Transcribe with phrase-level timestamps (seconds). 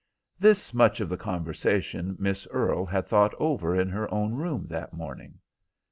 [0.39, 4.93] This much of the conversation Miss Earle had thought over in her own room that
[4.93, 5.37] morning.